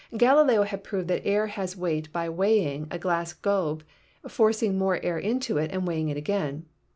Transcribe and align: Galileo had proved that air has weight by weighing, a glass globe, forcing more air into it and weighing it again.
Galileo 0.17 0.63
had 0.63 0.83
proved 0.83 1.07
that 1.09 1.27
air 1.27 1.45
has 1.45 1.77
weight 1.77 2.11
by 2.11 2.27
weighing, 2.27 2.87
a 2.89 2.97
glass 2.97 3.33
globe, 3.33 3.83
forcing 4.27 4.75
more 4.75 4.99
air 5.03 5.19
into 5.19 5.59
it 5.59 5.71
and 5.71 5.85
weighing 5.85 6.09
it 6.09 6.17
again. 6.17 6.65